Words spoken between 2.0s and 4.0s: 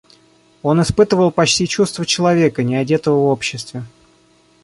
человека неодетого в обществе.